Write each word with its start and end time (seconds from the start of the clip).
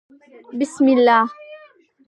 _بسم 0.59 0.85
الله. 0.95 1.21